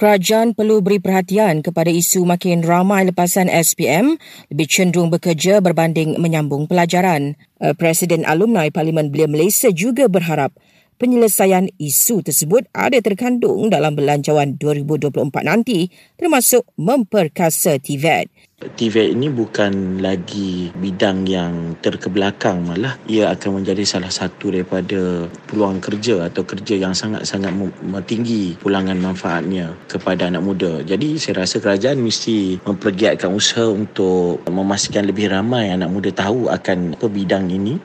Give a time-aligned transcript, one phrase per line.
[0.00, 4.16] Kerajaan perlu beri perhatian kepada isu makin ramai lepasan SPM
[4.48, 7.36] lebih cenderung bekerja berbanding menyambung pelajaran.
[7.60, 10.56] Eh, Presiden Alumni Parlimen Belia Malaysia juga berharap
[11.00, 15.88] penyelesaian isu tersebut ada terkandung dalam belanjawan 2024 nanti
[16.20, 18.28] termasuk memperkasa TVET.
[18.60, 25.80] TVET ini bukan lagi bidang yang terkebelakang malah ia akan menjadi salah satu daripada peluang
[25.80, 27.56] kerja atau kerja yang sangat-sangat
[28.04, 30.84] tinggi pulangan manfaatnya kepada anak muda.
[30.84, 37.00] Jadi saya rasa kerajaan mesti mempergiatkan usaha untuk memastikan lebih ramai anak muda tahu akan
[37.00, 37.80] apa bidang ini.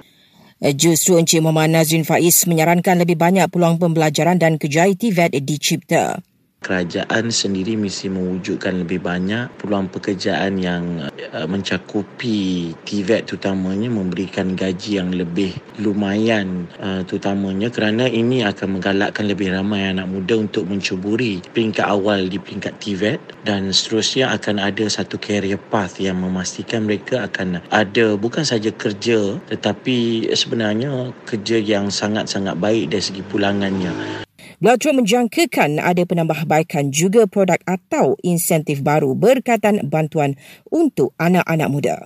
[0.64, 6.24] Eh, justru Encik Muhammad Nazrin Faiz menyarankan lebih banyak peluang pembelajaran dan kerjaya TVET dicipta
[6.66, 14.98] kerajaan sendiri mesti mewujudkan lebih banyak peluang pekerjaan yang uh, mencakupi TVET terutamanya memberikan gaji
[14.98, 21.46] yang lebih lumayan uh, terutamanya kerana ini akan menggalakkan lebih ramai anak muda untuk mencuburi
[21.54, 27.30] peringkat awal di peringkat TVET dan seterusnya akan ada satu career path yang memastikan mereka
[27.30, 34.25] akan ada bukan saja kerja tetapi sebenarnya kerja yang sangat-sangat baik dari segi pulangannya
[34.66, 40.42] Belajar menjangkakan ada penambahbaikan juga produk atau insentif baru berkaitan bantuan
[40.74, 41.98] untuk anak-anak muda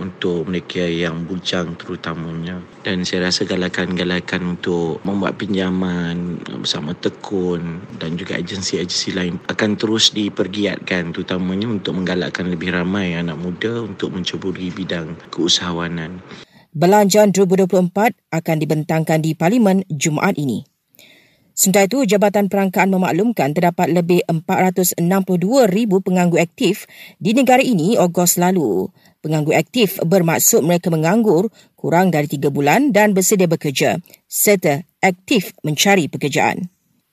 [0.00, 8.16] untuk mereka yang bujang terutamanya dan saya rasa galakan-galakan untuk membuat pinjaman bersama tekun dan
[8.16, 14.72] juga agensi-agensi lain akan terus dipergiatkan terutamanya untuk menggalakkan lebih ramai anak muda untuk mencuburi
[14.72, 16.24] bidang keusahawanan.
[16.72, 20.79] Belanjan 2024 akan dibentangkan di Parlimen Jumaat ini.
[21.60, 24.96] Sementara itu, Jabatan Perangkaan memaklumkan terdapat lebih 462
[25.68, 26.88] ribu penganggur aktif
[27.20, 28.88] di negara ini Ogos lalu.
[29.20, 36.08] Penganggur aktif bermaksud mereka menganggur kurang dari tiga bulan dan bersedia bekerja serta aktif mencari
[36.08, 36.79] pekerjaan.